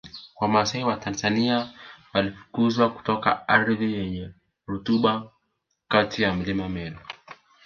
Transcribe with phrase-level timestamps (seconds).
[0.39, 1.73] Wamasai wa Tanzania
[2.13, 4.31] walifukuzwa kutoka ardhi yenye
[4.67, 5.31] rutuba
[5.87, 6.99] kati ya Mlima Meru